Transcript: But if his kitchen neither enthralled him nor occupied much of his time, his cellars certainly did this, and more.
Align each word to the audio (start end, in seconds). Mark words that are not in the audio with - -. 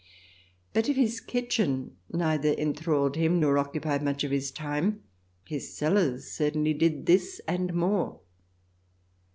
But 0.73 0.89
if 0.89 0.95
his 0.95 1.19
kitchen 1.21 1.95
neither 2.11 2.53
enthralled 2.53 3.17
him 3.17 3.39
nor 3.39 3.59
occupied 3.59 4.01
much 4.01 4.23
of 4.23 4.31
his 4.31 4.49
time, 4.49 5.03
his 5.45 5.77
cellars 5.77 6.25
certainly 6.31 6.73
did 6.73 7.05
this, 7.05 7.39
and 7.47 7.71
more. 7.71 8.19